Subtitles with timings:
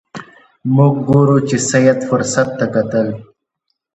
[0.75, 3.07] موږ ګورو چې سید فرصت ته کتل.